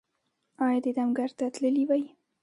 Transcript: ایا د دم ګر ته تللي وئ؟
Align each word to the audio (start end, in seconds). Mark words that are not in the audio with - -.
ایا 0.65 0.79
د 0.85 0.87
دم 0.97 1.09
ګر 1.17 1.29
ته 1.37 1.45
تللي 1.53 1.83
وئ؟ 1.89 2.03